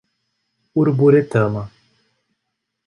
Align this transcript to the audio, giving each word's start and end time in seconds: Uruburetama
Uruburetama 0.79 1.61